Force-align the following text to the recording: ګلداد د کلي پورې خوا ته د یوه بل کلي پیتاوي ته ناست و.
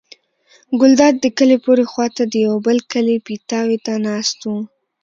ګلداد 0.79 1.15
د 1.23 1.25
کلي 1.37 1.57
پورې 1.65 1.83
خوا 1.91 2.07
ته 2.15 2.23
د 2.31 2.33
یوه 2.45 2.57
بل 2.65 2.77
کلي 2.91 3.15
پیتاوي 3.27 3.77
ته 3.85 3.93
ناست 4.07 4.39
و. 4.49 4.53